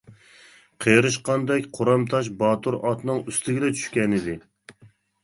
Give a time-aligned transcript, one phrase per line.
[0.85, 4.35] قېرىشقاندەك قورام تاش باتۇر ئاتىنىڭ ئۈستىگىلا چۈشكەنىدى.